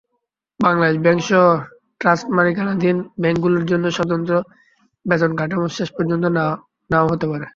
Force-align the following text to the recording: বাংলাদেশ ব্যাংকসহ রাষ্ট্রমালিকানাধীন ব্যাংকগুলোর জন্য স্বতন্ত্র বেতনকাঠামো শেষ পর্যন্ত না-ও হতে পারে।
বাংলাদেশ 0.59 0.97
ব্যাংকসহ 1.01 1.43
রাষ্ট্রমালিকানাধীন 2.01 2.97
ব্যাংকগুলোর 3.21 3.63
জন্য 3.71 3.85
স্বতন্ত্র 3.97 4.33
বেতনকাঠামো 5.05 5.67
শেষ 5.77 5.89
পর্যন্ত 5.93 6.23
না-ও 6.89 7.07
হতে 7.11 7.25
পারে। 7.31 7.45